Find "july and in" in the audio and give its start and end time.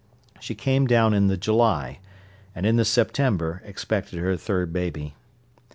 1.37-2.75